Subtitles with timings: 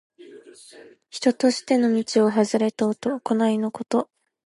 [1.11, 2.95] 人としての道をはずれた行
[3.51, 4.09] いのこと。